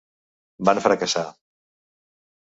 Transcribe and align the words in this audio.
Van 0.69 0.79
fracassar. 0.85 1.25